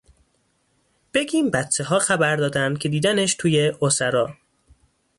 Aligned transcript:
بگیم 1.13 1.49
بچه 1.51 1.83
ها 1.83 1.99
خبر 1.99 2.35
دادن 2.35 2.75
که 2.75 2.89
دیدنش 2.89 3.35
توی 3.35 3.71
اُسرا 3.81 4.37